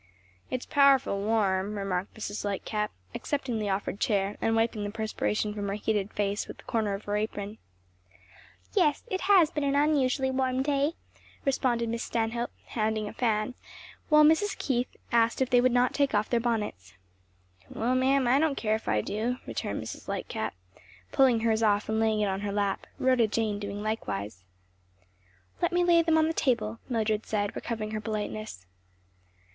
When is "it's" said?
0.49-0.65